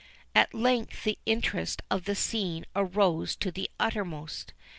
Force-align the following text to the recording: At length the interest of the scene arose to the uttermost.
At 0.33 0.55
length 0.55 1.03
the 1.03 1.19
interest 1.27 1.83
of 1.91 2.05
the 2.05 2.15
scene 2.15 2.65
arose 2.75 3.35
to 3.35 3.51
the 3.51 3.69
uttermost. 3.79 4.51